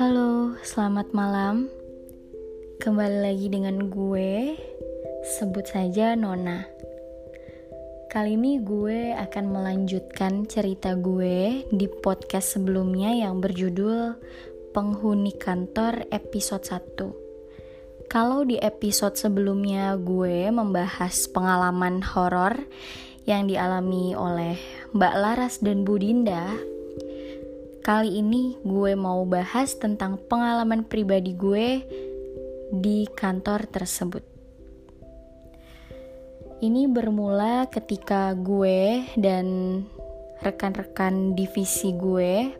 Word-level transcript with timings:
Halo, 0.00 0.56
selamat 0.64 1.12
malam. 1.12 1.68
Kembali 2.80 3.28
lagi 3.28 3.52
dengan 3.52 3.92
gue, 3.92 4.56
sebut 5.36 5.68
saja 5.68 6.16
Nona. 6.16 6.64
Kali 8.08 8.40
ini 8.40 8.64
gue 8.64 9.12
akan 9.12 9.44
melanjutkan 9.52 10.48
cerita 10.48 10.96
gue 10.96 11.68
di 11.68 11.84
podcast 12.00 12.56
sebelumnya 12.56 13.12
yang 13.12 13.44
berjudul 13.44 14.16
Penghuni 14.72 15.36
Kantor 15.36 16.08
episode 16.08 16.64
1. 16.64 18.08
Kalau 18.08 18.48
di 18.48 18.56
episode 18.56 19.20
sebelumnya 19.20 19.92
gue 20.00 20.48
membahas 20.48 21.28
pengalaman 21.28 22.00
horor 22.00 22.56
yang 23.30 23.46
dialami 23.46 24.18
oleh 24.18 24.58
Mbak 24.90 25.14
Laras 25.14 25.62
dan 25.62 25.86
Budinda, 25.86 26.50
Kali 27.80 28.20
ini 28.20 28.60
gue 28.60 28.92
mau 28.92 29.24
bahas 29.24 29.72
tentang 29.72 30.20
pengalaman 30.28 30.84
pribadi 30.84 31.32
gue 31.32 31.80
di 32.76 33.08
kantor 33.08 33.64
tersebut. 33.72 34.20
Ini 36.60 36.92
bermula 36.92 37.72
ketika 37.72 38.36
gue 38.36 39.00
dan 39.16 39.80
rekan-rekan 40.44 41.32
divisi 41.32 41.96
gue 41.96 42.52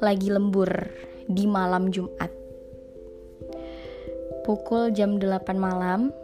lagi 0.00 0.32
lembur 0.32 0.88
di 1.28 1.44
malam 1.44 1.92
Jumat. 1.92 2.32
Pukul 4.48 4.96
jam 4.96 5.20
8 5.20 5.52
malam, 5.60 6.16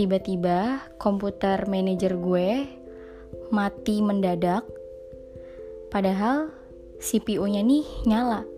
tiba-tiba 0.00 0.80
komputer 0.96 1.68
manajer 1.68 2.16
gue 2.16 2.64
mati 3.52 4.00
mendadak. 4.00 4.64
Padahal 5.92 6.48
CPU-nya 6.96 7.60
nih 7.60 7.84
nyala. 8.08 8.48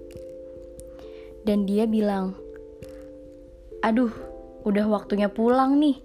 Dan 1.42 1.66
dia 1.66 1.90
bilang, 1.90 2.38
"Aduh, 3.82 4.14
udah 4.62 4.86
waktunya 4.86 5.26
pulang 5.26 5.82
nih. 5.82 5.98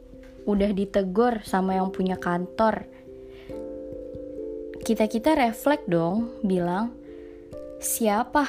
Udah 0.50 0.74
ditegur 0.74 1.46
sama 1.46 1.78
yang 1.78 1.94
punya 1.94 2.18
kantor." 2.18 2.90
Kita-kita 4.82 5.38
refleks 5.38 5.86
dong, 5.86 6.42
bilang, 6.42 6.98
"Siapa? 7.78 8.42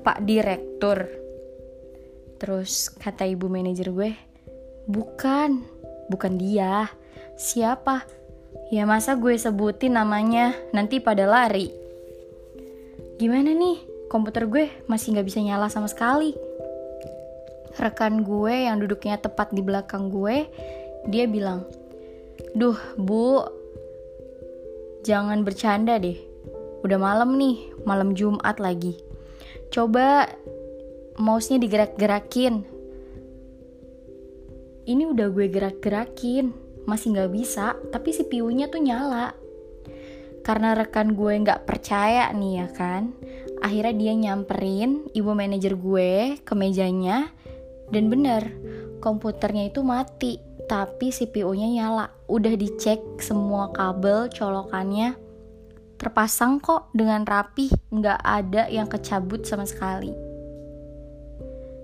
Pak 0.00 0.24
Direktur." 0.24 1.04
Terus 2.40 2.88
kata 2.96 3.28
ibu 3.28 3.52
manajer 3.52 3.92
gue, 3.92 4.16
"Bukan, 4.88 5.77
bukan 6.08 6.40
dia. 6.40 6.88
Siapa?" 7.38 8.18
Ya 8.68 8.84
masa 8.84 9.16
gue 9.16 9.32
sebutin 9.32 9.96
namanya, 9.96 10.52
nanti 10.76 11.00
pada 11.00 11.24
lari. 11.24 11.72
Gimana 13.16 13.56
nih, 13.56 13.80
komputer 14.12 14.44
gue 14.44 14.68
masih 14.84 15.16
gak 15.16 15.24
bisa 15.24 15.40
nyala 15.40 15.72
sama 15.72 15.88
sekali. 15.88 16.36
Rekan 17.80 18.20
gue 18.20 18.68
yang 18.68 18.76
duduknya 18.76 19.16
tepat 19.16 19.56
di 19.56 19.64
belakang 19.64 20.12
gue, 20.12 20.44
dia 21.08 21.24
bilang, 21.24 21.64
Duh, 22.52 22.76
bu, 23.00 23.40
jangan 25.00 25.48
bercanda 25.48 25.96
deh. 25.96 26.20
Udah 26.84 27.00
malam 27.00 27.40
nih, 27.40 27.72
malam 27.88 28.12
Jumat 28.12 28.60
lagi. 28.60 29.00
Coba 29.72 30.28
mouse-nya 31.16 31.56
digerak-gerakin. 31.56 32.77
Ini 34.88 35.04
udah 35.04 35.28
gue 35.28 35.52
gerak-gerakin, 35.52 36.48
masih 36.88 37.12
gak 37.12 37.28
bisa, 37.36 37.76
tapi 37.92 38.08
CPU-nya 38.16 38.72
tuh 38.72 38.80
nyala. 38.80 39.36
Karena 40.40 40.72
rekan 40.72 41.12
gue 41.12 41.44
nggak 41.44 41.68
percaya 41.68 42.32
nih 42.32 42.64
ya 42.64 42.68
kan? 42.72 43.12
Akhirnya 43.60 43.92
dia 43.92 44.12
nyamperin 44.16 45.12
ibu 45.12 45.36
manajer 45.36 45.76
gue 45.76 46.40
ke 46.40 46.56
mejanya. 46.56 47.28
Dan 47.92 48.08
bener 48.08 48.48
komputernya 49.04 49.68
itu 49.68 49.84
mati 49.84 50.40
tapi 50.64 51.12
CPU-nya 51.12 51.68
nyala. 51.68 52.08
Udah 52.24 52.56
dicek 52.56 53.20
semua 53.20 53.68
kabel 53.76 54.32
colokannya. 54.32 55.20
Terpasang 56.00 56.64
kok 56.64 56.88
dengan 56.96 57.28
rapi 57.28 57.68
nggak 57.92 58.20
ada 58.24 58.72
yang 58.72 58.88
kecabut 58.88 59.44
sama 59.44 59.68
sekali 59.68 60.27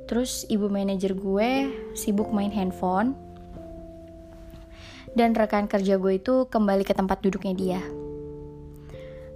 terus 0.05 0.45
ibu 0.53 0.69
manajer 0.69 1.17
gue 1.17 1.73
sibuk 1.97 2.29
main 2.31 2.53
handphone 2.53 3.17
dan 5.15 5.33
rekan 5.33 5.71
kerja 5.71 5.97
gue 5.97 6.19
itu 6.19 6.51
kembali 6.51 6.83
ke 6.83 6.93
tempat 6.93 7.23
duduknya 7.23 7.55
dia 7.55 7.83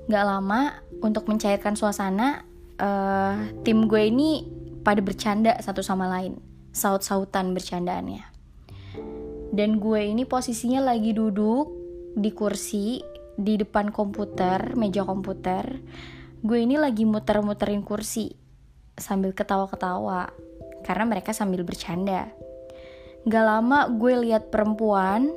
Gak 0.09 0.25
lama 0.25 0.73
untuk 1.05 1.29
mencairkan 1.29 1.77
suasana, 1.77 2.41
uh, 2.81 3.37
tim 3.61 3.85
gue 3.85 4.09
ini 4.09 4.41
pada 4.81 5.05
bercanda 5.05 5.61
satu 5.61 5.85
sama 5.85 6.09
lain, 6.09 6.41
saut-sautan 6.73 7.53
bercandaannya. 7.53 8.25
Dan 9.53 9.77
gue 9.77 10.01
ini 10.01 10.25
posisinya 10.25 10.81
lagi 10.81 11.13
duduk 11.13 11.69
di 12.17 12.33
kursi 12.33 13.05
di 13.37 13.61
depan 13.61 13.93
komputer, 13.93 14.73
meja 14.81 15.05
komputer. 15.05 15.85
Gue 16.41 16.65
ini 16.65 16.81
lagi 16.81 17.05
muter-muterin 17.05 17.85
kursi 17.85 18.33
sambil 18.97 19.37
ketawa-ketawa 19.37 20.33
karena 20.89 21.05
mereka 21.05 21.37
sambil 21.37 21.61
bercanda. 21.69 22.33
Gak 23.29 23.45
lama 23.45 23.93
gue 23.93 24.25
lihat 24.25 24.49
perempuan 24.49 25.29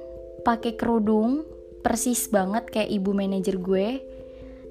pakai 0.48 0.80
kerudung 0.80 1.44
persis 1.84 2.32
banget 2.32 2.72
kayak 2.72 2.88
ibu 2.88 3.12
manajer 3.12 3.60
gue 3.60 4.00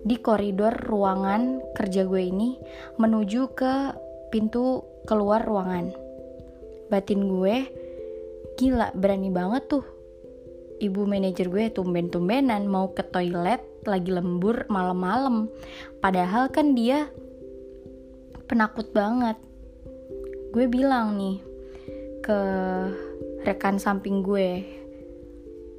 di 0.01 0.17
koridor 0.17 0.73
ruangan 0.73 1.61
kerja 1.77 2.09
gue 2.09 2.23
ini 2.33 2.57
menuju 2.97 3.53
ke 3.53 3.75
pintu 4.33 4.81
keluar 5.05 5.45
ruangan. 5.45 5.93
Batin 6.89 7.29
gue, 7.29 7.69
gila 8.57 8.95
berani 8.97 9.29
banget 9.29 9.69
tuh. 9.69 9.85
Ibu 10.81 11.05
manajer 11.05 11.53
gue 11.53 11.69
tumben-tumbenan 11.77 12.65
mau 12.65 12.97
ke 12.97 13.05
toilet 13.05 13.61
lagi 13.85 14.09
lembur 14.09 14.65
malam-malam. 14.73 15.53
Padahal 16.01 16.49
kan 16.49 16.73
dia 16.73 17.05
penakut 18.49 18.89
banget. 18.97 19.37
Gue 20.51 20.67
bilang 20.67 21.15
nih 21.15 21.39
ke 22.21 22.41
rekan 23.47 23.79
samping 23.79 24.21
gue, 24.27 24.67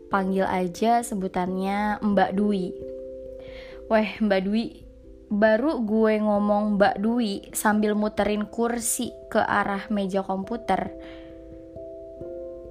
panggil 0.08 0.48
aja 0.48 1.04
sebutannya 1.06 2.02
Mbak 2.02 2.32
Dwi 2.34 2.92
Weh 3.92 4.24
Mbak 4.24 4.42
Dwi, 4.48 4.88
baru 5.28 5.84
gue 5.84 6.24
ngomong 6.24 6.80
Mbak 6.80 6.96
Dwi 7.04 7.52
sambil 7.52 7.92
muterin 7.92 8.48
kursi 8.48 9.12
ke 9.28 9.44
arah 9.44 9.84
meja 9.92 10.24
komputer. 10.24 10.96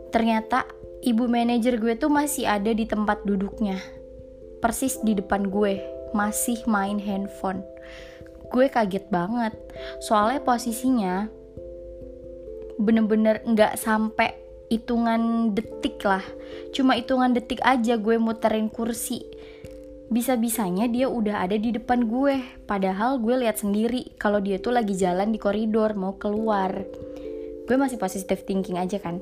Ternyata 0.09 0.65
ibu 1.05 1.29
manajer 1.29 1.77
gue 1.77 1.93
tuh 2.01 2.09
masih 2.09 2.49
ada 2.49 2.73
di 2.73 2.89
tempat 2.89 3.21
duduknya. 3.29 3.77
Persis 4.65 4.97
di 5.05 5.13
depan 5.13 5.53
gue, 5.53 5.77
masih 6.17 6.65
main 6.65 6.97
handphone. 6.97 7.69
Gue 8.49 8.73
kaget 8.73 9.13
banget, 9.13 9.53
soalnya 10.01 10.41
posisinya 10.41 11.29
bener-bener 12.81 13.45
nggak 13.45 13.77
sampai 13.77 14.33
hitungan 14.73 15.53
detik 15.53 16.01
lah. 16.07 16.25
Cuma 16.73 16.97
hitungan 16.97 17.37
detik 17.37 17.61
aja 17.61 18.01
gue 18.01 18.17
muterin 18.17 18.73
kursi. 18.73 19.21
Bisa-bisanya 20.11 20.91
dia 20.91 21.07
udah 21.07 21.45
ada 21.47 21.55
di 21.59 21.71
depan 21.75 22.09
gue. 22.09 22.41
Padahal 22.65 23.21
gue 23.21 23.47
lihat 23.47 23.61
sendiri 23.61 24.17
kalau 24.17 24.41
dia 24.41 24.59
tuh 24.59 24.75
lagi 24.75 24.97
jalan 24.97 25.31
di 25.31 25.39
koridor 25.39 25.93
mau 25.99 26.17
keluar. 26.17 26.73
Gue 27.69 27.77
masih 27.77 28.01
positive 28.01 28.43
thinking 28.47 28.79
aja 28.81 28.99
kan. 28.99 29.21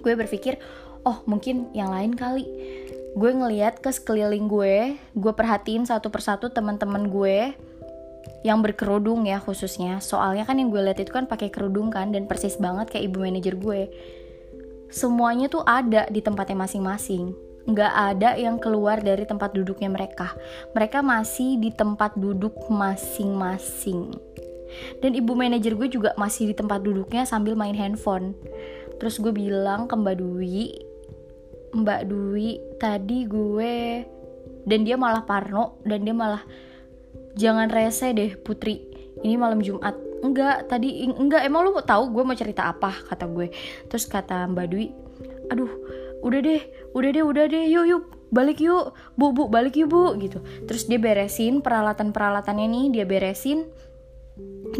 Gue 0.00 0.16
berpikir 0.16 0.56
oh 1.02 1.20
mungkin 1.24 1.72
yang 1.76 1.92
lain 1.92 2.14
kali. 2.14 2.46
Gue 3.12 3.28
ngeliat 3.36 3.84
ke 3.84 3.92
sekeliling 3.92 4.48
gue 4.48 4.96
gue 4.96 5.32
perhatiin 5.36 5.84
satu 5.84 6.08
persatu 6.08 6.48
teman-teman 6.48 7.08
gue 7.12 7.52
yang 8.42 8.58
berkerudung 8.62 9.26
ya 9.26 9.38
khususnya 9.38 10.02
soalnya 10.02 10.42
kan 10.42 10.58
yang 10.58 10.70
gue 10.70 10.82
lihat 10.82 10.98
itu 10.98 11.14
kan 11.14 11.30
pakai 11.30 11.48
kerudung 11.50 11.90
kan 11.94 12.10
dan 12.10 12.26
persis 12.26 12.58
banget 12.58 12.90
kayak 12.90 13.10
ibu 13.10 13.22
manajer 13.22 13.54
gue 13.54 13.90
semuanya 14.90 15.46
tuh 15.46 15.62
ada 15.62 16.10
di 16.10 16.20
tempatnya 16.20 16.58
masing-masing 16.66 17.52
nggak 17.62 17.92
ada 17.94 18.34
yang 18.34 18.58
keluar 18.58 18.98
dari 18.98 19.22
tempat 19.22 19.54
duduknya 19.54 19.86
mereka. 19.86 20.34
Mereka 20.74 20.98
masih 20.98 21.62
di 21.62 21.70
tempat 21.70 22.18
duduk 22.18 22.58
masing-masing. 22.66 24.18
Dan 24.98 25.14
ibu 25.14 25.36
manajer 25.36 25.76
gue 25.76 25.86
juga 25.86 26.10
masih 26.18 26.50
di 26.50 26.54
tempat 26.58 26.82
duduknya 26.82 27.22
sambil 27.22 27.54
main 27.54 27.76
handphone. 27.76 28.34
Terus 28.98 29.22
gue 29.22 29.30
bilang 29.30 29.86
ke 29.86 29.94
Mbak 29.94 30.16
Dwi, 30.18 30.74
Mbak 31.76 32.02
Dwi, 32.08 32.48
tadi 32.82 33.18
gue 33.30 33.76
dan 34.62 34.86
dia 34.86 34.94
malah 34.94 35.26
parno 35.26 35.82
dan 35.82 36.06
dia 36.06 36.14
malah 36.14 36.42
jangan 37.36 37.68
rese 37.68 38.12
deh 38.12 38.36
Putri. 38.38 38.88
Ini 39.22 39.38
malam 39.38 39.62
Jumat. 39.62 39.94
Enggak, 40.22 40.70
tadi 40.70 41.06
enggak. 41.06 41.46
Emang 41.46 41.66
lu 41.66 41.74
tahu 41.82 42.10
gue 42.14 42.22
mau 42.26 42.36
cerita 42.36 42.70
apa 42.70 42.90
kata 43.10 43.26
gue. 43.30 43.50
Terus 43.90 44.04
kata 44.06 44.46
Mbak 44.50 44.66
Dwi, 44.70 44.86
aduh 45.50 45.70
udah 46.22 46.40
deh 46.42 46.62
udah 46.94 47.10
deh 47.10 47.24
udah 47.24 47.44
deh. 47.50 47.64
Yuk 47.70 47.84
yuk 47.86 48.02
balik 48.30 48.58
yuk. 48.62 48.94
Bu 49.14 49.34
bu 49.34 49.46
balik 49.50 49.78
yuk 49.78 49.90
bu. 49.90 50.14
Gitu. 50.18 50.42
Terus 50.66 50.86
dia 50.86 50.98
beresin 50.98 51.62
peralatan 51.62 52.10
peralatannya 52.10 52.66
nih 52.66 52.86
dia 52.94 53.04
beresin. 53.06 53.66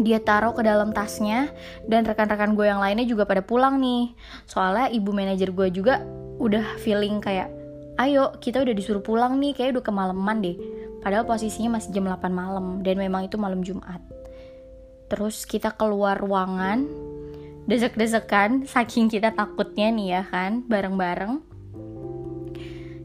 Dia 0.01 0.17
taruh 0.17 0.57
ke 0.57 0.65
dalam 0.65 0.89
tasnya 0.95 1.53
dan 1.85 2.03
rekan-rekan 2.09 2.57
gue 2.57 2.65
yang 2.65 2.81
lainnya 2.81 3.05
juga 3.05 3.29
pada 3.29 3.45
pulang 3.45 3.77
nih. 3.77 4.17
Soalnya 4.49 4.89
ibu 4.89 5.13
manajer 5.13 5.53
gue 5.53 5.67
juga 5.69 6.01
udah 6.41 6.81
feeling 6.81 7.21
kayak 7.21 7.53
ayo 8.01 8.33
kita 8.41 8.65
udah 8.65 8.73
disuruh 8.73 9.05
pulang 9.05 9.37
nih 9.37 9.53
kayak 9.53 9.77
udah 9.77 9.83
kemalaman 9.85 10.41
deh 10.41 10.57
padahal 11.03 11.27
posisinya 11.27 11.77
masih 11.77 11.91
jam 11.91 12.07
8 12.07 12.31
malam 12.31 12.79
dan 12.79 12.95
memang 12.95 13.27
itu 13.27 13.35
malam 13.35 13.59
Jumat. 13.59 13.99
Terus 15.11 15.43
kita 15.43 15.75
keluar 15.75 16.17
ruangan 16.17 16.87
desek-desekan 17.67 18.65
saking 18.65 19.11
kita 19.11 19.35
takutnya 19.35 19.91
nih 19.91 20.07
ya 20.19 20.23
kan 20.25 20.63
bareng-bareng. 20.65 21.43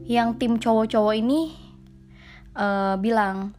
Yang 0.09 0.29
tim 0.41 0.57
cowok-cowok 0.57 1.15
ini 1.19 1.53
uh, 2.57 2.97
bilang 2.97 3.53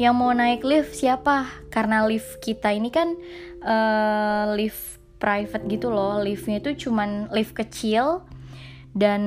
yang 0.00 0.18
mau 0.18 0.32
naik 0.34 0.64
lift 0.64 0.96
siapa? 0.96 1.46
Karena 1.70 2.02
lift 2.08 2.42
kita 2.42 2.72
ini 2.74 2.90
kan 2.90 3.14
uh, 3.62 4.56
lift 4.56 4.98
private 5.22 5.68
gitu 5.70 5.92
loh. 5.92 6.18
Liftnya 6.18 6.58
itu 6.58 6.88
cuman 6.88 7.30
lift 7.30 7.54
kecil 7.54 8.26
dan 8.96 9.22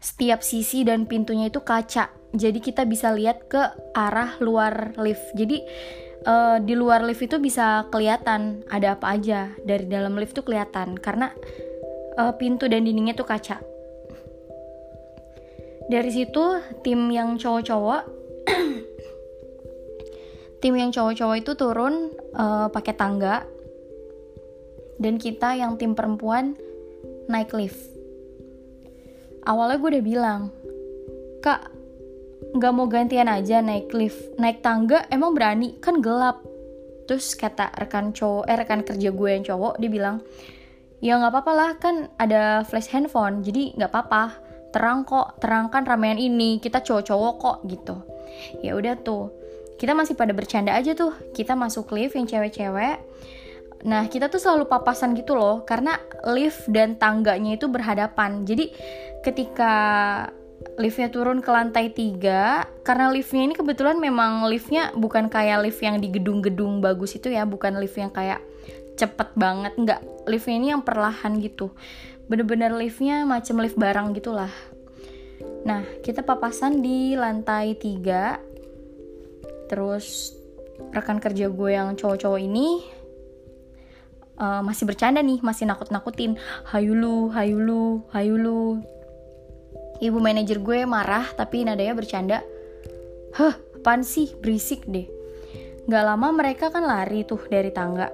setiap 0.00 0.40
sisi 0.40 0.88
dan 0.88 1.04
pintunya 1.04 1.52
itu 1.52 1.60
kaca 1.60 2.19
jadi 2.30 2.62
kita 2.62 2.86
bisa 2.86 3.10
lihat 3.10 3.50
ke 3.50 3.58
arah 3.90 4.38
luar 4.38 4.94
lift. 5.02 5.34
Jadi 5.34 5.66
uh, 6.26 6.62
di 6.62 6.78
luar 6.78 7.02
lift 7.02 7.26
itu 7.26 7.42
bisa 7.42 7.90
kelihatan 7.90 8.62
ada 8.70 8.94
apa 8.94 9.18
aja. 9.18 9.50
Dari 9.66 9.90
dalam 9.90 10.14
lift 10.14 10.38
tuh 10.38 10.46
kelihatan. 10.46 10.94
Karena 10.94 11.34
uh, 12.22 12.30
pintu 12.38 12.70
dan 12.70 12.86
dindingnya 12.86 13.18
tuh 13.18 13.26
kaca. 13.26 13.58
Dari 15.90 16.10
situ 16.14 16.62
tim 16.86 17.10
yang 17.10 17.34
cowok-cowok 17.34 18.02
tim 20.62 20.74
yang 20.78 20.94
cowok-cowok 20.94 21.36
itu 21.42 21.52
turun 21.58 22.14
uh, 22.38 22.70
pakai 22.70 22.94
tangga. 22.94 23.42
Dan 25.02 25.18
kita 25.18 25.58
yang 25.58 25.74
tim 25.82 25.98
perempuan 25.98 26.54
naik 27.26 27.50
lift. 27.58 27.90
Awalnya 29.42 29.82
gue 29.82 29.90
udah 29.98 30.04
bilang 30.04 30.40
kak 31.40 31.79
nggak 32.50 32.72
mau 32.74 32.90
gantian 32.90 33.30
aja 33.30 33.62
naik 33.62 33.92
lift 33.94 34.34
naik 34.40 34.64
tangga 34.64 35.06
emang 35.12 35.36
berani? 35.36 35.78
Kan 35.78 36.02
gelap. 36.02 36.42
Terus 37.06 37.34
kata 37.34 37.74
rekan 37.74 38.14
cowok 38.14 38.44
eh 38.46 38.56
rekan 38.58 38.80
kerja 38.86 39.10
gue 39.10 39.28
yang 39.30 39.44
cowok 39.46 39.82
dia 39.82 39.90
bilang 39.90 40.22
ya 41.00 41.16
nggak 41.16 41.32
apa-apa 41.32 41.52
lah 41.56 41.70
kan 41.80 42.12
ada 42.20 42.62
flash 42.68 42.92
handphone 42.92 43.42
jadi 43.42 43.74
nggak 43.76 43.90
apa-apa. 43.90 44.24
Terang 44.70 45.02
kok 45.02 45.42
terangkan 45.42 45.82
ramean 45.82 46.14
ini 46.14 46.62
kita 46.62 46.78
cowok-cowok 46.78 47.34
kok 47.42 47.56
gitu. 47.66 47.96
Ya 48.62 48.78
udah 48.78 48.94
tuh 49.02 49.34
kita 49.80 49.96
masih 49.96 50.14
pada 50.14 50.30
bercanda 50.36 50.76
aja 50.76 50.94
tuh. 50.94 51.16
Kita 51.34 51.58
masuk 51.58 51.90
lift 51.96 52.14
yang 52.14 52.28
cewek-cewek. 52.28 53.00
Nah 53.88 54.06
kita 54.12 54.28
tuh 54.28 54.38
selalu 54.38 54.68
papasan 54.68 55.16
gitu 55.16 55.34
loh 55.34 55.64
karena 55.64 55.96
lift 56.30 56.68
dan 56.68 57.00
tangganya 57.00 57.56
itu 57.56 57.66
berhadapan. 57.66 58.44
Jadi 58.44 58.70
ketika 59.24 59.74
liftnya 60.80 61.08
turun 61.12 61.44
ke 61.44 61.50
lantai 61.52 61.92
tiga. 61.92 62.68
Karena 62.84 63.12
liftnya 63.12 63.44
ini 63.44 63.54
kebetulan 63.56 63.96
memang 64.00 64.48
liftnya 64.48 64.92
bukan 64.96 65.28
kayak 65.28 65.64
lift 65.64 65.80
yang 65.80 66.00
di 66.00 66.08
gedung-gedung 66.12 66.80
bagus 66.80 67.16
itu 67.16 67.32
ya. 67.32 67.44
Bukan 67.44 67.80
lift 67.80 67.96
yang 67.96 68.12
kayak 68.12 68.40
cepet 68.96 69.32
banget. 69.36 69.72
Nggak. 69.76 70.00
Liftnya 70.28 70.56
ini 70.56 70.68
yang 70.72 70.82
perlahan 70.84 71.40
gitu. 71.40 71.72
Bener-bener 72.28 72.72
liftnya 72.76 73.24
macam 73.24 73.60
lift 73.60 73.76
barang 73.76 74.14
gitulah. 74.16 74.52
Nah 75.64 75.84
kita 76.04 76.24
papasan 76.24 76.80
di 76.80 77.16
lantai 77.16 77.76
tiga. 77.76 78.38
Terus 79.68 80.36
rekan 80.90 81.20
kerja 81.20 81.52
gue 81.52 81.70
yang 81.70 81.94
cowok-cowok 81.94 82.40
ini 82.40 82.82
uh, 84.40 84.64
masih 84.64 84.88
bercanda 84.88 85.20
nih 85.20 85.38
masih 85.44 85.68
nakut-nakutin. 85.68 86.40
Hayulu 86.72 87.28
hayulu 87.30 88.02
hayulu 88.10 88.80
ibu 90.00 90.18
manajer 90.18 90.58
gue 90.58 90.88
marah 90.88 91.28
tapi 91.36 91.62
nadanya 91.62 91.92
bercanda. 91.92 92.38
Hah 93.36 93.54
apaan 93.76 94.02
sih? 94.02 94.32
Berisik 94.40 94.88
deh. 94.88 95.06
Gak 95.88 96.04
lama 96.04 96.28
mereka 96.32 96.72
kan 96.72 96.84
lari 96.84 97.24
tuh 97.24 97.40
dari 97.48 97.72
tangga. 97.72 98.12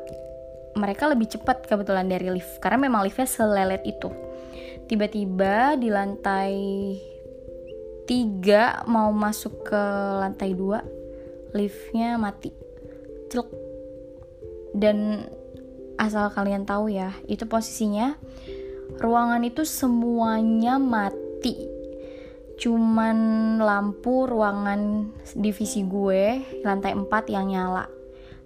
Mereka 0.76 1.08
lebih 1.08 1.32
cepat 1.32 1.64
kebetulan 1.64 2.06
dari 2.06 2.28
lift 2.28 2.60
karena 2.60 2.86
memang 2.86 3.06
liftnya 3.06 3.26
selelet 3.26 3.82
itu. 3.86 4.12
Tiba-tiba 4.86 5.74
di 5.80 5.88
lantai 5.88 6.54
tiga 8.06 8.86
mau 8.86 9.10
masuk 9.10 9.66
ke 9.66 9.82
lantai 10.20 10.54
dua 10.54 10.84
liftnya 11.56 12.20
mati. 12.20 12.52
Celuk. 13.32 13.48
Dan 14.76 15.24
asal 15.96 16.28
kalian 16.28 16.68
tahu 16.68 16.92
ya 16.92 17.16
itu 17.24 17.48
posisinya 17.48 18.20
ruangan 19.00 19.40
itu 19.48 19.64
semuanya 19.64 20.76
mati 20.76 21.75
cuman 22.56 23.16
lampu 23.60 24.24
ruangan 24.24 25.12
divisi 25.36 25.84
gue 25.84 26.40
lantai 26.64 26.96
4 26.96 27.06
yang 27.28 27.52
nyala 27.52 27.86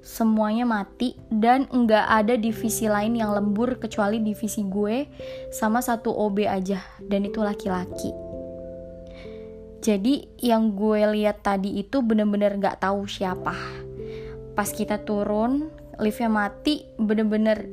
semuanya 0.01 0.65
mati 0.65 1.15
dan 1.29 1.69
nggak 1.69 2.07
ada 2.09 2.35
divisi 2.35 2.89
lain 2.89 3.15
yang 3.15 3.37
lembur 3.37 3.77
kecuali 3.79 4.19
divisi 4.19 4.67
gue 4.67 5.07
sama 5.55 5.79
satu 5.85 6.11
OB 6.11 6.49
aja 6.49 6.81
dan 7.05 7.29
itu 7.29 7.39
laki-laki 7.39 8.31
jadi 9.81 10.29
yang 10.37 10.77
gue 10.77 11.01
lihat 11.17 11.41
tadi 11.41 11.81
itu 11.81 12.05
bener-bener 12.05 12.61
gak 12.61 12.85
tahu 12.85 13.09
siapa. 13.09 13.57
Pas 14.53 14.69
kita 14.69 15.01
turun, 15.09 15.73
liftnya 15.97 16.29
mati, 16.29 16.85
bener-bener 17.01 17.65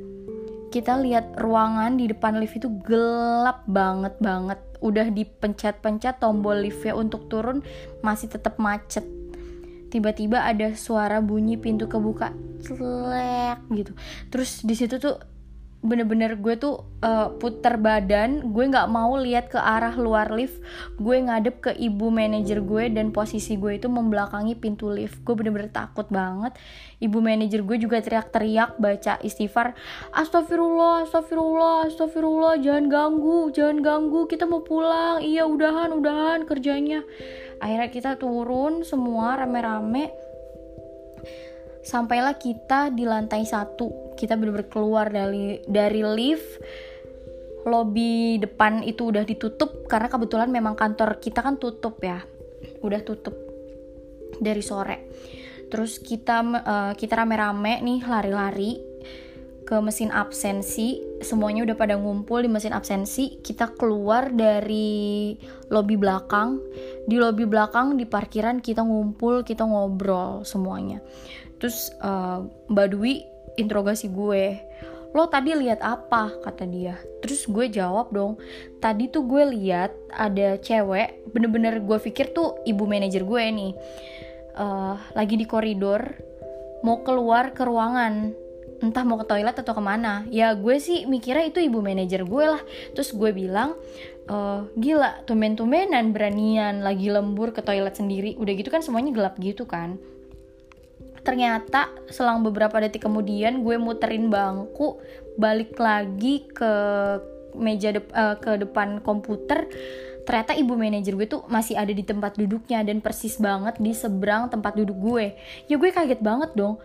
kita 0.68 1.00
lihat 1.00 1.36
ruangan 1.40 1.96
di 1.96 2.08
depan 2.08 2.36
lift 2.36 2.60
itu 2.60 2.68
gelap 2.84 3.64
banget 3.64 4.14
banget. 4.20 4.60
Udah 4.78 5.08
dipencet-pencet 5.10 6.20
tombol 6.22 6.62
liftnya 6.62 6.94
untuk 6.94 7.26
turun 7.26 7.64
masih 8.04 8.28
tetap 8.30 8.60
macet. 8.60 9.04
Tiba-tiba 9.88 10.44
ada 10.44 10.76
suara 10.76 11.24
bunyi 11.24 11.56
pintu 11.56 11.88
kebuka, 11.88 12.36
celek 12.60 13.64
gitu. 13.72 13.92
Terus 14.28 14.60
di 14.60 14.76
situ 14.76 15.00
tuh 15.00 15.16
bener-bener 15.78 16.34
gue 16.34 16.58
tuh 16.58 16.82
uh, 17.06 17.30
puter 17.38 17.78
badan 17.78 18.50
gue 18.50 18.64
nggak 18.66 18.90
mau 18.90 19.14
lihat 19.14 19.46
ke 19.46 19.58
arah 19.58 19.94
luar 19.94 20.34
lift. 20.34 20.58
Gue 20.98 21.22
ngadep 21.22 21.62
ke 21.62 21.70
ibu 21.78 22.10
manajer 22.10 22.58
gue 22.66 22.90
dan 22.90 23.14
posisi 23.14 23.54
gue 23.54 23.78
itu 23.78 23.86
membelakangi 23.86 24.58
pintu 24.58 24.90
lift. 24.90 25.22
Gue 25.22 25.38
bener-bener 25.38 25.70
takut 25.70 26.10
banget. 26.10 26.58
Ibu 26.98 27.22
manajer 27.22 27.62
gue 27.62 27.78
juga 27.78 28.02
teriak-teriak 28.02 28.82
baca 28.82 29.22
istighfar 29.22 29.78
astagfirullah 30.10 31.06
astagfirullah 31.06 31.86
astagfirullah 31.86 32.58
jangan 32.58 32.90
ganggu 32.90 33.54
jangan 33.54 33.78
ganggu 33.78 34.26
kita 34.26 34.50
mau 34.50 34.66
pulang. 34.66 35.22
Iya 35.22 35.46
udahan 35.46 35.94
udahan 35.94 36.42
kerjanya. 36.42 37.06
Akhirnya 37.62 37.90
kita 37.94 38.10
turun 38.18 38.82
semua 38.82 39.38
rame-rame. 39.38 40.10
Sampailah 41.86 42.34
kita 42.34 42.90
di 42.90 43.06
lantai 43.06 43.46
satu 43.46 44.07
kita 44.18 44.34
benar-benar 44.34 44.66
keluar 44.66 45.06
dari 45.06 45.62
dari 45.70 46.02
lift 46.02 46.58
lobby 47.62 48.42
depan 48.42 48.82
itu 48.82 49.14
udah 49.14 49.22
ditutup 49.22 49.86
karena 49.86 50.10
kebetulan 50.10 50.50
memang 50.50 50.74
kantor 50.74 51.22
kita 51.22 51.44
kan 51.44 51.60
tutup 51.60 52.02
ya 52.02 52.24
udah 52.82 53.00
tutup 53.06 53.34
dari 54.38 54.62
sore. 54.62 54.96
Terus 55.68 56.00
kita 56.00 56.40
uh, 56.42 56.92
kita 56.96 57.22
rame-rame 57.22 57.84
nih 57.84 58.00
lari-lari 58.08 58.72
ke 59.68 59.76
mesin 59.84 60.08
absensi 60.08 60.96
semuanya 61.20 61.68
udah 61.68 61.76
pada 61.76 62.00
ngumpul 62.00 62.40
di 62.40 62.48
mesin 62.48 62.72
absensi 62.72 63.36
kita 63.44 63.76
keluar 63.76 64.32
dari 64.32 65.36
lobby 65.68 66.00
belakang. 66.00 66.56
Di 67.04 67.20
lobby 67.20 67.44
belakang 67.44 68.00
di 68.00 68.08
parkiran 68.08 68.64
kita 68.64 68.80
ngumpul 68.80 69.44
kita 69.44 69.68
ngobrol 69.68 70.40
semuanya. 70.48 71.04
Terus 71.60 71.92
uh, 72.00 72.48
Mbak 72.72 72.88
Dwi 72.96 73.37
interogasi 73.58 74.08
gue. 74.08 74.62
Lo 75.12 75.26
tadi 75.26 75.56
lihat 75.56 75.82
apa? 75.82 76.30
Kata 76.44 76.68
dia. 76.68 76.94
Terus 77.24 77.48
gue 77.48 77.66
jawab 77.72 78.14
dong. 78.14 78.38
Tadi 78.78 79.10
tuh 79.10 79.24
gue 79.26 79.42
lihat 79.58 79.90
ada 80.14 80.60
cewek 80.60 81.26
bener-bener 81.34 81.82
gue 81.82 81.98
pikir 81.98 82.30
tuh 82.32 82.60
ibu 82.64 82.86
manajer 82.88 83.24
gue 83.26 83.42
nih 83.50 83.72
uh, 84.56 84.96
lagi 85.12 85.34
di 85.36 85.44
koridor 85.44 86.00
mau 86.86 87.02
keluar 87.02 87.50
ke 87.56 87.66
ruangan. 87.66 88.32
Entah 88.78 89.02
mau 89.02 89.18
ke 89.18 89.26
toilet 89.26 89.58
atau 89.58 89.74
ke 89.74 89.82
mana. 89.82 90.22
Ya 90.30 90.54
gue 90.54 90.78
sih 90.78 91.02
mikirnya 91.10 91.50
itu 91.50 91.58
ibu 91.58 91.82
manajer 91.82 92.22
gue 92.22 92.44
lah. 92.46 92.62
Terus 92.94 93.10
gue 93.10 93.34
bilang 93.34 93.74
e, 94.30 94.36
gila 94.78 95.26
tumben-tumbenan 95.26 96.14
beranian 96.14 96.86
lagi 96.86 97.10
lembur 97.10 97.50
ke 97.50 97.58
toilet 97.58 97.98
sendiri. 97.98 98.38
Udah 98.38 98.54
gitu 98.54 98.70
kan 98.70 98.78
semuanya 98.78 99.10
gelap 99.10 99.34
gitu 99.42 99.66
kan 99.66 99.98
ternyata 101.26 101.90
selang 102.10 102.42
beberapa 102.42 102.78
detik 102.78 103.06
kemudian 103.06 103.62
gue 103.62 103.76
muterin 103.76 104.30
bangku 104.30 104.98
balik 105.38 105.78
lagi 105.78 106.46
ke 106.50 106.72
meja 107.58 107.94
de 107.94 108.02
uh, 108.14 108.36
ke 108.38 108.60
depan 108.60 109.02
komputer 109.02 109.66
ternyata 110.28 110.52
ibu 110.52 110.76
manajer 110.76 111.16
gue 111.16 111.24
tuh 111.24 111.42
masih 111.48 111.80
ada 111.80 111.88
di 111.88 112.04
tempat 112.04 112.36
duduknya 112.36 112.84
dan 112.84 113.00
persis 113.00 113.40
banget 113.40 113.80
di 113.80 113.96
seberang 113.96 114.52
tempat 114.52 114.76
duduk 114.76 115.00
gue. 115.00 115.32
Ya 115.72 115.80
gue 115.80 115.88
kaget 115.88 116.20
banget 116.20 116.52
dong. 116.52 116.76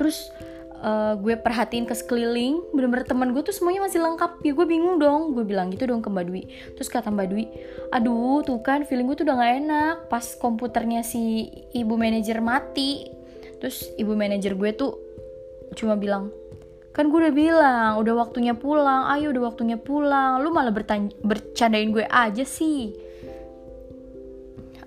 Terus 0.00 0.32
uh, 0.80 1.12
gue 1.20 1.36
perhatiin 1.36 1.84
ke 1.84 1.92
sekeliling 1.92 2.56
bener-bener 2.72 3.04
teman 3.04 3.36
gue 3.36 3.44
tuh 3.44 3.52
semuanya 3.52 3.84
masih 3.84 4.00
lengkap. 4.00 4.40
Ya 4.40 4.56
gue 4.56 4.64
bingung 4.64 4.96
dong 4.96 5.36
gue 5.36 5.44
bilang 5.44 5.68
gitu 5.68 5.84
dong 5.84 6.00
ke 6.00 6.08
Mbak 6.08 6.24
Dwi. 6.32 6.42
Terus 6.80 6.88
kata 6.88 7.12
Mbak 7.12 7.28
Dwi 7.28 7.44
aduh 7.92 8.40
tuh 8.40 8.56
kan 8.64 8.88
feeling 8.88 9.04
gue 9.04 9.20
tuh 9.20 9.28
udah 9.28 9.36
gak 9.36 9.54
enak 9.68 9.96
pas 10.08 10.24
komputernya 10.40 11.04
si 11.04 11.44
ibu 11.76 11.92
manajer 11.92 12.40
mati 12.40 13.17
terus 13.58 13.90
ibu 13.98 14.14
manajer 14.14 14.54
gue 14.54 14.70
tuh 14.74 14.94
cuma 15.74 15.98
bilang 15.98 16.30
kan 16.98 17.06
gue 17.06 17.18
udah 17.30 17.30
bilang 17.30 17.90
udah 18.02 18.14
waktunya 18.18 18.58
pulang. 18.58 19.06
Ayo 19.14 19.30
udah 19.30 19.54
waktunya 19.54 19.78
pulang. 19.78 20.42
Lu 20.42 20.50
malah 20.50 20.74
bercandain 21.22 21.94
gue 21.94 22.02
aja 22.02 22.42
sih. 22.42 22.90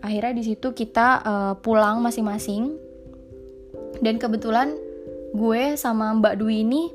Akhirnya 0.04 0.36
di 0.36 0.44
situ 0.44 0.76
kita 0.76 1.08
uh, 1.24 1.54
pulang 1.64 2.04
masing-masing. 2.04 2.76
Dan 4.04 4.20
kebetulan 4.20 4.76
gue 5.32 5.80
sama 5.80 6.12
Mbak 6.20 6.36
Dwi 6.36 6.68
ini 6.68 6.92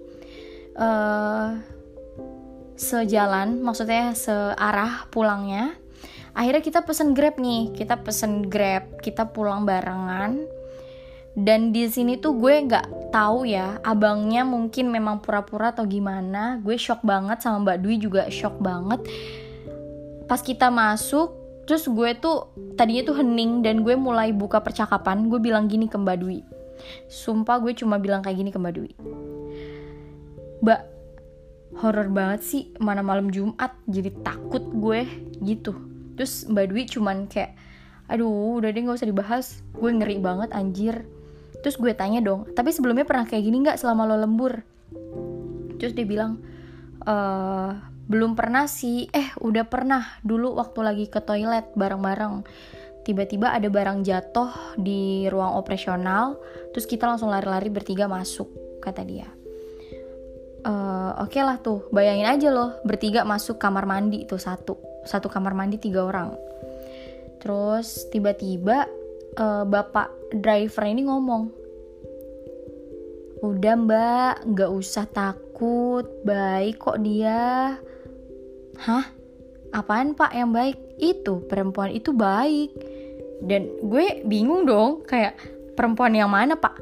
uh, 0.77 1.57
sejalan 2.77 3.65
maksudnya 3.65 4.13
searah 4.13 5.09
pulangnya. 5.09 5.73
Akhirnya 6.37 6.61
kita 6.61 6.85
pesen 6.85 7.17
grab 7.17 7.41
nih. 7.41 7.73
Kita 7.73 8.05
pesen 8.05 8.53
grab 8.53 9.01
kita 9.01 9.33
pulang 9.33 9.65
barengan 9.65 10.45
dan 11.37 11.69
di 11.69 11.85
sini 11.85 12.17
tuh 12.17 12.41
gue 12.41 12.65
nggak 12.65 13.13
tahu 13.13 13.45
ya 13.45 13.77
abangnya 13.85 14.41
mungkin 14.41 14.89
memang 14.89 15.21
pura-pura 15.21 15.69
atau 15.69 15.85
gimana. 15.85 16.57
Gue 16.65 16.81
shock 16.81 17.05
banget 17.05 17.45
sama 17.45 17.61
mbak 17.61 17.85
Dwi 17.85 18.01
juga 18.01 18.33
shock 18.33 18.57
banget. 18.57 19.05
Pas 20.25 20.41
kita 20.41 20.73
masuk 20.73 21.37
terus 21.69 21.85
gue 21.93 22.17
tuh 22.17 22.49
tadinya 22.81 23.13
tuh 23.13 23.21
hening 23.21 23.61
dan 23.61 23.85
gue 23.85 23.93
mulai 24.01 24.33
buka 24.33 24.65
percakapan 24.65 25.29
gue 25.29 25.37
bilang 25.37 25.69
gini 25.69 25.93
ke 25.93 26.01
mbak 26.01 26.25
Dwi. 26.25 26.41
Sumpah 27.13 27.61
gue 27.61 27.77
cuma 27.77 28.01
bilang 28.01 28.25
kayak 28.25 28.41
gini 28.41 28.49
ke 28.49 28.57
mbak 28.57 28.73
Dwi. 28.73 28.93
Mbak 30.65 30.81
horor 31.85 32.09
banget 32.09 32.41
sih 32.49 32.73
mana 32.81 33.05
malam 33.05 33.29
Jumat 33.29 33.77
jadi 33.85 34.09
takut 34.25 34.65
gue 34.73 35.05
gitu. 35.45 35.77
Terus 36.17 36.49
mbak 36.49 36.73
Dwi 36.73 36.89
cuman 36.89 37.29
kayak 37.29 37.53
aduh 38.09 38.57
udah 38.57 38.73
deh 38.73 38.81
nggak 38.89 38.97
usah 38.97 39.13
dibahas. 39.13 39.61
Gue 39.77 39.93
ngeri 39.93 40.17
banget 40.17 40.57
anjir 40.57 41.05
terus 41.67 41.83
gue 41.83 41.91
tanya 41.99 42.23
dong 42.23 42.47
tapi 42.55 42.71
sebelumnya 42.71 43.03
pernah 43.03 43.27
kayak 43.27 43.43
gini 43.43 43.67
nggak 43.67 43.83
selama 43.83 44.07
lo 44.07 44.23
lembur? 44.23 44.63
Terus 45.77 45.93
dia 45.93 46.07
bilang 46.07 46.39
e, 47.03 47.15
belum 48.07 48.39
pernah 48.39 48.71
sih. 48.71 49.11
Eh 49.11 49.35
udah 49.43 49.67
pernah. 49.67 50.23
Dulu 50.23 50.57
waktu 50.57 50.79
lagi 50.83 51.05
ke 51.11 51.21
toilet 51.21 51.75
bareng-bareng. 51.75 52.47
Tiba-tiba 53.07 53.55
ada 53.55 53.69
barang 53.71 54.03
jatuh 54.03 54.79
di 54.79 55.31
ruang 55.31 55.55
operasional 55.55 56.39
terus 56.75 56.91
kita 56.91 57.07
langsung 57.07 57.31
lari-lari 57.31 57.71
bertiga 57.71 58.11
masuk 58.11 58.51
kata 58.83 59.07
dia. 59.07 59.29
Uh, 60.67 61.15
oke 61.23 61.31
okay 61.31 61.47
lah 61.47 61.63
tuh 61.63 61.87
bayangin 61.95 62.27
aja 62.27 62.51
loh 62.51 62.83
bertiga 62.83 63.23
masuk 63.23 63.63
kamar 63.63 63.87
mandi 63.87 64.27
tuh 64.27 64.43
satu. 64.43 64.75
Satu 65.07 65.31
kamar 65.31 65.55
mandi 65.55 65.79
tiga 65.79 66.03
orang. 66.03 66.35
Terus 67.39 68.11
tiba-tiba 68.11 68.91
uh, 69.37 69.65
bapak 69.69 70.09
driver 70.43 70.85
ini 70.89 71.07
ngomong 71.07 71.53
udah 73.45 73.75
mbak 73.77 74.35
nggak 74.49 74.71
usah 74.73 75.05
takut 75.13 76.09
baik 76.25 76.81
kok 76.81 76.99
dia. 77.05 77.77
Hah? 78.81 79.05
Apaan 79.77 80.17
pak 80.17 80.33
yang 80.33 80.57
baik? 80.57 80.77
Itu 80.97 81.45
perempuan 81.45 81.93
itu 81.93 82.17
baik. 82.17 82.73
Dan 83.45 83.69
gue 83.85 84.25
bingung 84.25 84.65
dong 84.65 85.05
kayak 85.05 85.37
perempuan 85.77 86.17
yang 86.17 86.33
mana 86.33 86.57
pak? 86.57 86.81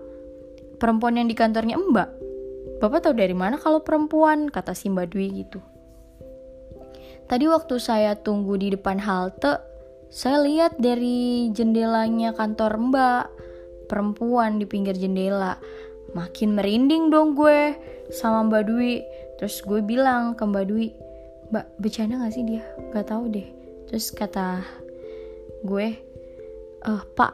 Perempuan 0.79 1.19
yang 1.19 1.27
di 1.27 1.35
kantornya 1.35 1.75
mbak. 1.75 2.11
Bapak 2.79 3.03
tahu 3.03 3.15
dari 3.19 3.35
mana 3.35 3.59
kalau 3.59 3.83
perempuan? 3.83 4.47
kata 4.47 4.79
si 4.79 4.87
mbak 4.87 5.11
Dwi 5.11 5.43
gitu. 5.43 5.59
Tadi 7.25 7.51
waktu 7.51 7.83
saya 7.83 8.15
tunggu 8.15 8.55
di 8.61 8.71
depan 8.71 9.01
halte 9.01 9.74
saya 10.11 10.43
lihat 10.45 10.79
dari 10.81 11.49
jendelanya 11.53 12.33
kantor 12.35 12.81
mbak, 12.81 13.25
perempuan 13.87 14.59
di 14.59 14.67
pinggir 14.67 14.97
jendela. 14.97 15.61
Makin 16.15 16.55
merinding 16.55 17.11
dong 17.11 17.35
gue 17.35 17.75
sama 18.15 18.47
Mbak 18.47 18.63
Dwi. 18.71 19.03
Terus 19.39 19.59
gue 19.67 19.83
bilang 19.83 20.39
ke 20.39 20.47
Mbak 20.47 20.65
Dwi, 20.71 20.87
Mbak 21.51 21.67
bercanda 21.83 22.23
gak 22.23 22.35
sih 22.35 22.47
dia? 22.47 22.63
Gak 22.95 23.11
tahu 23.11 23.35
deh. 23.35 23.49
Terus 23.91 24.15
kata 24.15 24.63
gue, 25.67 25.87
eh 26.85 27.03
Pak, 27.19 27.33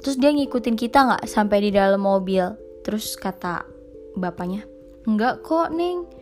terus 0.00 0.16
dia 0.16 0.32
ngikutin 0.32 0.76
kita 0.78 0.98
nggak 1.04 1.24
sampai 1.28 1.68
di 1.68 1.70
dalam 1.74 2.00
mobil? 2.02 2.56
Terus 2.82 3.14
kata 3.18 3.66
bapaknya, 4.16 4.66
enggak 5.06 5.44
kok 5.46 5.70
Neng 5.70 6.21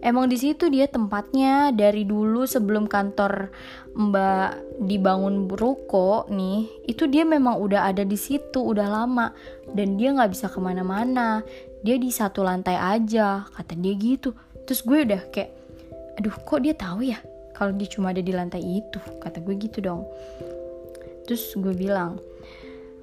emang 0.00 0.28
di 0.28 0.36
situ 0.36 0.68
dia 0.68 0.88
tempatnya. 0.88 1.72
Dari 1.72 2.04
dulu 2.04 2.44
sebelum 2.44 2.90
kantor 2.90 3.52
Mbak 3.90 4.80
dibangun 4.86 5.50
ruko 5.50 6.24
nih 6.30 6.68
itu 6.86 7.10
dia 7.10 7.26
memang 7.26 7.58
udah 7.58 7.90
ada 7.90 8.02
di 8.04 8.16
situ 8.16 8.60
udah 8.60 8.86
lama. 8.88 9.32
Dan 9.70 9.96
dia 10.00 10.12
nggak 10.12 10.30
bisa 10.32 10.46
ke 10.48 10.58
mana-mana. 10.58 11.44
Dia 11.80 11.96
di 11.96 12.12
satu 12.12 12.44
lantai 12.44 12.76
aja 12.76 13.48
kata 13.52 13.72
dia 13.78 13.94
gitu. 13.96 14.36
Terus 14.68 14.80
gue 14.84 14.98
udah 15.06 15.22
kayak 15.32 15.50
aduh 16.20 16.36
kok 16.36 16.60
dia 16.60 16.76
tahu 16.76 17.00
ya 17.08 17.16
kalau 17.56 17.72
dia 17.76 17.88
cuma 17.88 18.12
ada 18.12 18.24
di 18.24 18.32
lantai 18.32 18.60
itu? 18.60 19.00
Kata 19.20 19.40
gue 19.40 19.54
gitu 19.56 19.84
dong. 19.84 20.08
Terus 21.28 21.54
gue 21.54 21.76
bilang 21.76 22.18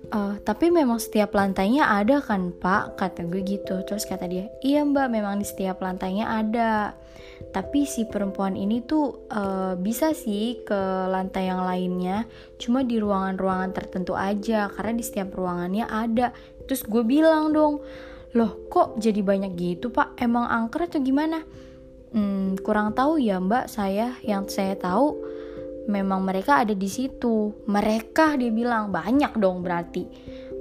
Uh, 0.07 0.39
tapi 0.39 0.71
memang 0.71 1.03
setiap 1.03 1.35
lantainya 1.35 1.91
ada 1.91 2.23
kan 2.23 2.55
pak? 2.55 2.95
Kata 2.95 3.27
gue 3.27 3.43
gitu. 3.43 3.83
Terus 3.83 4.07
kata 4.07 4.23
dia 4.27 4.47
iya 4.63 4.87
mbak 4.87 5.11
memang 5.11 5.43
di 5.43 5.45
setiap 5.47 5.83
lantainya 5.83 6.31
ada. 6.31 6.95
Tapi 7.51 7.83
si 7.83 8.07
perempuan 8.07 8.55
ini 8.55 8.81
tuh 8.87 9.27
uh, 9.29 9.75
bisa 9.75 10.15
sih 10.15 10.63
ke 10.63 10.79
lantai 11.11 11.51
yang 11.51 11.61
lainnya 11.61 12.25
cuma 12.55 12.81
di 12.87 12.97
ruangan-ruangan 12.97 13.71
tertentu 13.75 14.15
aja 14.15 14.71
karena 14.71 14.93
di 14.95 15.03
setiap 15.03 15.35
ruangannya 15.35 15.85
ada. 15.85 16.31
Terus 16.63 16.87
gue 16.87 17.03
bilang 17.03 17.51
dong 17.51 17.83
loh 18.35 18.51
kok 18.71 18.95
jadi 19.03 19.19
banyak 19.19 19.59
gitu 19.59 19.91
pak? 19.91 20.15
Emang 20.23 20.47
angker 20.47 20.87
atau 20.87 21.03
gimana? 21.03 21.43
Hmm, 22.15 22.55
kurang 22.63 22.95
tahu 22.95 23.19
ya 23.19 23.43
mbak 23.43 23.67
saya. 23.67 24.15
Yang 24.23 24.55
saya 24.55 24.79
tahu 24.79 25.19
memang 25.88 26.22
mereka 26.22 26.62
ada 26.62 26.75
di 26.75 26.88
situ. 26.91 27.63
Mereka 27.65 28.36
dia 28.38 28.51
bilang 28.51 28.91
banyak 28.91 29.34
dong 29.39 29.63
berarti. 29.63 30.03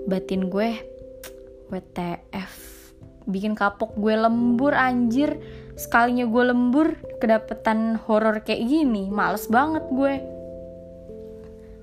Batin 0.06 0.46
gue 0.46 0.68
WTF 1.74 2.76
bikin 3.26 3.58
kapok 3.58 3.98
gue 3.98 4.14
lembur 4.14 4.72
anjir. 4.72 5.36
Sekalinya 5.76 6.24
gue 6.24 6.44
lembur 6.54 6.96
kedapetan 7.18 7.98
horor 8.06 8.40
kayak 8.40 8.64
gini. 8.64 9.10
Males 9.10 9.50
banget 9.50 9.84
gue. 9.90 10.14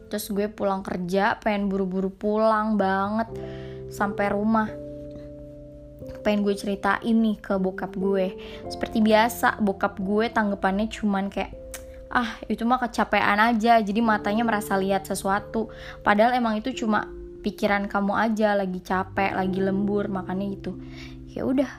Terus 0.10 0.26
gue 0.32 0.48
pulang 0.50 0.82
kerja 0.82 1.38
pengen 1.38 1.68
buru-buru 1.70 2.10
pulang 2.10 2.80
banget. 2.80 3.30
Sampai 3.94 4.32
rumah. 4.32 4.72
Pengen 6.24 6.48
gue 6.48 6.56
ceritain 6.56 7.14
nih 7.14 7.38
ke 7.38 7.60
bokap 7.60 7.94
gue. 8.00 8.34
Seperti 8.72 9.04
biasa 9.04 9.60
bokap 9.60 10.00
gue 10.00 10.32
tanggapannya 10.32 10.88
cuman 10.88 11.28
kayak 11.28 11.63
ah 12.14 12.38
itu 12.46 12.62
mah 12.64 12.78
kecapean 12.78 13.42
aja. 13.42 13.82
Jadi 13.82 14.00
matanya 14.00 14.46
merasa 14.46 14.78
lihat 14.78 15.10
sesuatu. 15.10 15.74
Padahal 16.06 16.38
emang 16.38 16.62
itu 16.62 16.86
cuma 16.86 17.10
pikiran 17.42 17.90
kamu 17.90 18.14
aja. 18.14 18.54
Lagi 18.54 18.80
capek 18.80 19.34
lagi 19.34 19.60
lembur. 19.60 20.06
Makanya 20.08 20.48
itu. 20.48 20.78
Ya 21.34 21.44
udah. 21.50 21.72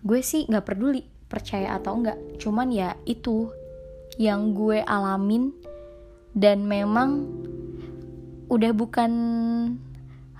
Gue 0.00 0.24
sih 0.24 0.48
nggak 0.48 0.64
peduli 0.64 1.04
percaya 1.28 1.76
atau 1.76 1.98
enggak 1.98 2.16
cuman 2.40 2.72
ya 2.72 2.96
itu 3.04 3.52
yang 4.16 4.56
gue 4.56 4.80
alamin. 4.80 5.52
Dan 6.32 6.64
memang 6.64 7.28
udah 8.48 8.72
bukan 8.76 9.12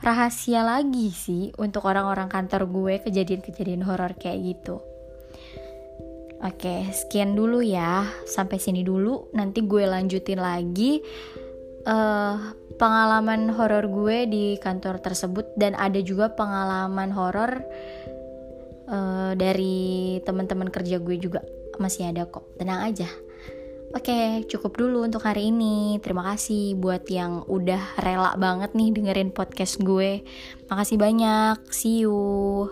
rahasia 0.05 0.61
lagi 0.61 1.09
sih 1.09 1.57
untuk 1.57 1.89
orang-orang 1.89 2.29
kantor 2.29 2.69
gue 2.69 2.95
kejadian-kejadian 3.05 3.85
horor 3.85 4.13
kayak 4.17 4.57
gitu. 4.57 4.81
Oke, 6.45 6.85
sekian 6.93 7.33
dulu 7.33 7.65
ya. 7.65 8.05
Sampai 8.29 8.61
sini 8.61 8.85
dulu. 8.85 9.33
Nanti 9.33 9.65
gue 9.65 9.89
lanjutin 9.89 10.41
lagi 10.41 11.01
uh, 11.89 12.37
pengalaman 12.77 13.49
horor 13.55 13.89
gue 13.89 14.29
di 14.29 14.45
kantor 14.61 15.01
tersebut 15.01 15.57
dan 15.57 15.73
ada 15.79 15.97
juga 16.05 16.35
pengalaman 16.35 17.09
horor 17.15 17.65
uh, 18.91 19.33
dari 19.33 20.19
teman-teman 20.27 20.69
kerja 20.69 21.01
gue 21.01 21.17
juga 21.17 21.41
masih 21.81 22.13
ada 22.13 22.29
kok. 22.29 22.45
Tenang 22.61 22.85
aja. 22.85 23.09
Oke, 23.95 24.45
cukup 24.51 24.77
dulu 24.77 25.09
untuk 25.09 25.25
hari 25.25 25.49
ini. 25.49 25.97
Terima 26.05 26.21
kasih 26.35 26.77
buat 26.77 27.07
yang 27.09 27.49
udah 27.49 27.97
rela 28.03 28.37
banget 28.37 28.77
nih 28.77 28.93
dengerin 28.93 29.33
podcast 29.33 29.81
gue. 29.81 30.21
Makasih 30.69 31.01
banyak. 31.01 31.57
See 31.73 32.05
you. 32.05 32.69